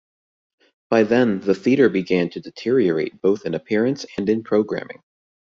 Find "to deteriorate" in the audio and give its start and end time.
2.31-3.21